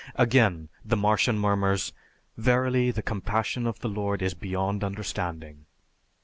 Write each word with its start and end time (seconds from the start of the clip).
Again 0.15 0.69
the 0.83 0.97
Martian 0.97 1.37
murmurs, 1.37 1.93
"Verily, 2.35 2.89
the 2.89 3.03
compassion 3.03 3.67
of 3.67 3.81
the 3.81 3.87
Lord 3.87 4.23
is 4.23 4.33
beyond 4.33 4.83
understanding." 4.83 5.67